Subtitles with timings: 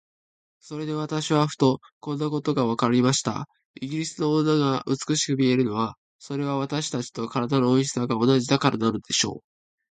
[0.59, 3.47] それで私はふと、こんなことがわかりました。
[3.79, 9.43] イギリスの女が美しく見えるのは、それは私たちと身体の大きさが同じだからなのでしょう。